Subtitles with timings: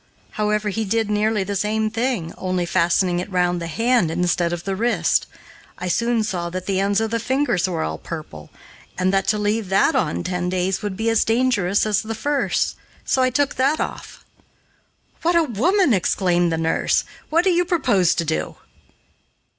[0.31, 4.63] However, he did nearly the same thing, only fastening it round the hand instead of
[4.63, 5.27] the wrist.
[5.77, 8.49] I soon saw that the ends of the fingers were all purple,
[8.97, 12.77] and that to leave that on ten days would be as dangerous as the first.
[13.05, 14.25] So I took that off.
[15.21, 17.03] "What a woman!" exclaimed the nurse.
[17.29, 18.55] "What do you propose to do?"